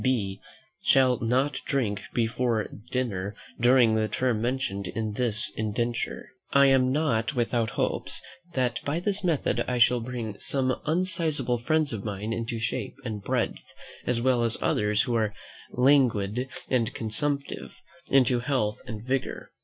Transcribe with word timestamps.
B. 0.03 0.41
shall 0.81 1.19
not 1.19 1.59
drink 1.63 2.01
before 2.11 2.67
dinner 2.89 3.35
during 3.59 3.93
the 3.93 4.07
term 4.07 4.41
mentioned 4.41 4.87
in 4.87 5.13
this 5.13 5.51
indenture." 5.55 6.29
I 6.51 6.65
am 6.69 6.91
not 6.91 7.35
without 7.35 7.69
hopes, 7.77 8.19
that 8.55 8.83
by 8.83 8.99
this 8.99 9.23
method 9.23 9.63
I 9.67 9.77
shall 9.77 9.99
bring 9.99 10.39
some 10.39 10.81
unsizable 10.87 11.59
friends 11.59 11.93
of 11.93 12.03
mine 12.03 12.33
into 12.33 12.57
shape 12.57 12.95
and 13.05 13.21
breadth, 13.21 13.75
as 14.07 14.19
well 14.19 14.41
as 14.41 14.57
others, 14.59 15.03
who 15.03 15.13
are 15.13 15.35
languid 15.71 16.49
and 16.67 16.91
consumptive, 16.95 17.75
into 18.09 18.39
health 18.39 18.81
and 18.87 19.05
vigour. 19.05 19.51